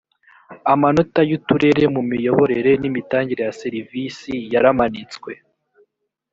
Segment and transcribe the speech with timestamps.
[0.73, 5.31] amanota y uturere mu miyoborere n imitangire ya serivisi yaramanitswe